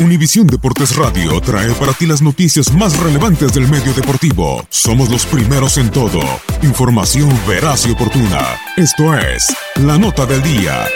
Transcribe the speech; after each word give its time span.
Univisión 0.00 0.46
Deportes 0.46 0.96
Radio 0.96 1.38
trae 1.42 1.72
para 1.74 1.92
ti 1.92 2.06
las 2.06 2.22
noticias 2.22 2.72
más 2.72 2.98
relevantes 3.00 3.52
del 3.52 3.68
medio 3.68 3.92
deportivo. 3.92 4.64
Somos 4.70 5.10
los 5.10 5.26
primeros 5.26 5.76
en 5.76 5.90
todo. 5.90 6.20
Información 6.62 7.28
veraz 7.46 7.86
y 7.86 7.90
oportuna. 7.90 8.56
Esto 8.78 9.14
es 9.14 9.54
La 9.76 9.98
Nota 9.98 10.24
del 10.24 10.42
Día. 10.42 10.86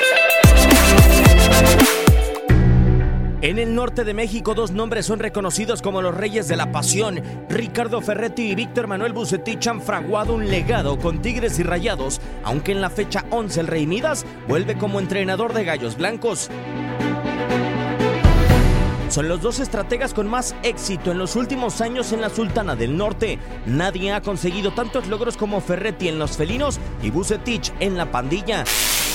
En 3.42 3.59
el 3.59 3.75
norte 3.75 4.04
de 4.04 4.15
México, 4.15 4.54
dos 4.54 4.71
nombres 4.71 5.04
son 5.04 5.19
reconocidos 5.19 5.82
como 5.82 6.00
los 6.00 6.15
reyes 6.15 6.48
de 6.48 6.56
la 6.56 6.72
pasión. 6.72 7.21
Ricardo 7.50 8.00
Ferretti 8.00 8.44
y 8.50 8.54
Víctor 8.54 8.86
Manuel 8.86 9.12
Bucetich 9.12 9.66
han 9.66 9.82
fraguado 9.82 10.32
un 10.32 10.48
legado 10.48 10.98
con 10.98 11.21
Tigres 11.21 11.59
y 11.59 11.62
Rayados, 11.62 12.22
aunque 12.42 12.72
en 12.72 12.81
la 12.81 12.88
fecha 12.88 13.26
11 13.28 13.60
el 13.60 13.66
Rey 13.66 13.86
Midas 13.86 14.25
vuelve 14.48 14.78
como 14.78 14.98
entrenador 14.98 15.53
de 15.53 15.65
Gallos 15.65 15.98
Blancos. 15.98 16.48
Son 19.14 19.28
los 19.28 19.41
dos 19.41 19.60
estrategas 19.60 20.12
con 20.12 20.26
más 20.26 20.56
éxito 20.64 21.12
en 21.12 21.19
los 21.19 21.36
últimos 21.36 21.80
años 21.80 22.10
en 22.10 22.20
la 22.20 22.30
Sultana 22.30 22.75
del 22.75 22.97
Norte. 22.97 23.38
Nadie 23.64 24.12
ha 24.12 24.20
conseguido 24.20 24.72
tantos 24.72 25.06
logros 25.06 25.36
como 25.36 25.60
Ferretti 25.60 26.08
en 26.08 26.19
los 26.19 26.36
felinos 26.36 26.80
y 27.00 27.10
Bucetich 27.10 27.72
en 27.78 27.97
la 27.97 28.10
pandilla. 28.10 28.64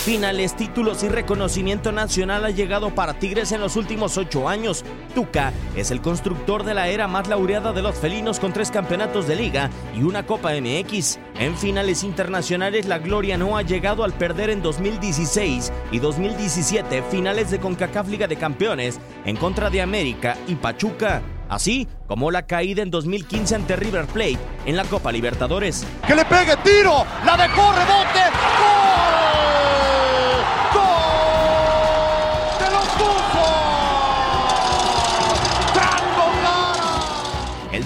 Finales, 0.05 0.55
títulos 0.55 1.03
y 1.03 1.09
reconocimiento 1.09 1.91
nacional 1.91 2.45
ha 2.45 2.49
llegado 2.49 2.95
para 2.95 3.19
Tigres 3.19 3.51
en 3.51 3.59
los 3.59 3.75
últimos 3.75 4.17
ocho 4.17 4.47
años. 4.47 4.83
Tuca 5.13 5.51
es 5.75 5.91
el 5.91 6.01
constructor 6.01 6.63
de 6.63 6.73
la 6.73 6.87
era 6.87 7.07
más 7.07 7.27
laureada 7.27 7.73
de 7.73 7.81
los 7.81 7.95
felinos 7.95 8.39
con 8.39 8.53
tres 8.53 8.71
campeonatos 8.71 9.27
de 9.27 9.35
liga 9.35 9.69
y 9.93 10.03
una 10.03 10.25
Copa 10.25 10.53
MX. 10.53 11.19
En 11.37 11.55
finales 11.55 12.03
internacionales 12.03 12.87
la 12.87 12.97
gloria 12.97 13.37
no 13.37 13.57
ha 13.57 13.61
llegado 13.61 14.03
al 14.03 14.13
perder 14.13 14.49
en 14.49 14.61
2016 14.61 15.71
y 15.91 15.99
2017 15.99 17.03
finales 17.03 17.51
de 17.51 17.59
CONCACAF 17.59 18.07
Liga 18.07 18.27
de 18.27 18.37
Campeones 18.37 18.99
en 19.25 19.35
contra 19.35 19.69
de 19.69 19.81
América 19.81 20.37
y 20.47 20.55
Pachuca. 20.55 21.21
Así 21.49 21.87
como 22.07 22.31
la 22.31 22.47
caída 22.47 22.81
en 22.81 22.89
2015 22.89 23.55
ante 23.55 23.75
River 23.75 24.05
Plate 24.05 24.39
en 24.65 24.77
la 24.77 24.85
Copa 24.85 25.11
Libertadores. 25.11 25.85
Que 26.07 26.15
le 26.15 26.23
pegue 26.25 26.55
tiro, 26.63 27.05
la 27.25 27.35
dejó 27.35 27.73
rebote. 27.73 28.21
¡Gol! 28.59 28.78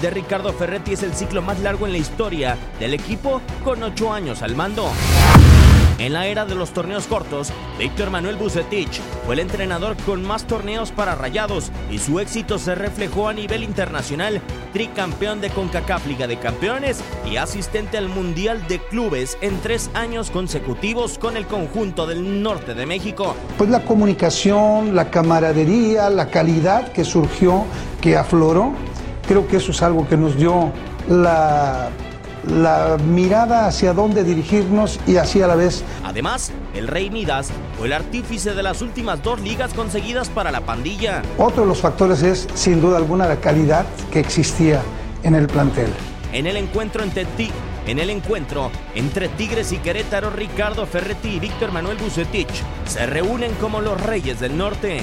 De 0.04 0.10
Ricardo 0.10 0.52
Ferretti 0.52 0.92
es 0.92 1.02
el 1.02 1.14
ciclo 1.14 1.40
más 1.40 1.60
largo 1.60 1.86
en 1.86 1.92
la 1.92 1.96
historia 1.96 2.58
del 2.78 2.92
equipo 2.92 3.40
con 3.64 3.82
ocho 3.82 4.12
años 4.12 4.42
al 4.42 4.54
mando. 4.54 4.90
En 5.96 6.12
la 6.12 6.26
era 6.26 6.44
de 6.44 6.54
los 6.54 6.72
torneos 6.72 7.06
cortos, 7.06 7.50
Víctor 7.78 8.10
Manuel 8.10 8.36
Bucetich 8.36 9.00
fue 9.24 9.34
el 9.34 9.40
entrenador 9.40 9.96
con 10.04 10.22
más 10.22 10.44
torneos 10.44 10.90
para 10.90 11.14
Rayados 11.14 11.72
y 11.90 12.00
su 12.00 12.20
éxito 12.20 12.58
se 12.58 12.74
reflejó 12.74 13.30
a 13.30 13.32
nivel 13.32 13.62
internacional, 13.62 14.42
tricampeón 14.74 15.40
de 15.40 15.48
CONCACAF 15.48 16.06
Liga 16.06 16.26
de 16.26 16.38
Campeones 16.38 17.02
y 17.24 17.38
asistente 17.38 17.96
al 17.96 18.10
Mundial 18.10 18.66
de 18.68 18.80
Clubes 18.80 19.38
en 19.40 19.58
tres 19.62 19.88
años 19.94 20.30
consecutivos 20.30 21.16
con 21.16 21.38
el 21.38 21.46
conjunto 21.46 22.06
del 22.06 22.42
norte 22.42 22.74
de 22.74 22.84
México. 22.84 23.34
Pues 23.56 23.70
la 23.70 23.82
comunicación, 23.86 24.94
la 24.94 25.08
camaradería, 25.08 26.10
la 26.10 26.28
calidad 26.28 26.92
que 26.92 27.04
surgió, 27.04 27.64
que 28.02 28.18
afloró, 28.18 28.74
creo 29.26 29.46
que 29.46 29.56
eso 29.56 29.72
es 29.72 29.82
algo 29.82 30.08
que 30.08 30.16
nos 30.16 30.36
dio 30.36 30.72
la 31.08 31.90
la 32.46 32.98
mirada 32.98 33.66
hacia 33.66 33.92
dónde 33.92 34.22
dirigirnos 34.22 35.00
y 35.06 35.16
así 35.16 35.40
a 35.40 35.46
la 35.46 35.54
vez. 35.54 35.82
Además, 36.04 36.52
el 36.74 36.88
Rey 36.88 37.10
Midas 37.10 37.50
fue 37.78 37.86
el 37.86 37.92
artífice 37.92 38.54
de 38.54 38.62
las 38.62 38.82
últimas 38.82 39.22
dos 39.22 39.40
ligas 39.40 39.72
conseguidas 39.72 40.28
para 40.28 40.50
la 40.50 40.60
pandilla. 40.60 41.22
Otro 41.38 41.62
de 41.62 41.68
los 41.68 41.80
factores 41.80 42.22
es, 42.22 42.46
sin 42.54 42.80
duda 42.80 42.98
alguna, 42.98 43.26
la 43.26 43.36
calidad 43.36 43.86
que 44.12 44.20
existía 44.20 44.82
en 45.22 45.34
el 45.34 45.46
plantel. 45.46 45.88
En 46.32 46.46
el 46.46 46.56
encuentro 46.56 47.02
entre 47.02 47.24
ti 47.24 47.50
en 47.86 47.98
el 47.98 48.08
encuentro 48.08 48.70
entre 48.94 49.28
Tigres 49.28 49.70
y 49.72 49.76
Querétaro, 49.76 50.30
Ricardo 50.30 50.86
Ferretti 50.86 51.36
y 51.36 51.38
Víctor 51.38 51.70
Manuel 51.70 51.98
Bucetich 51.98 52.62
se 52.86 53.04
reúnen 53.04 53.52
como 53.60 53.82
los 53.82 54.00
Reyes 54.00 54.40
del 54.40 54.56
Norte. 54.56 55.02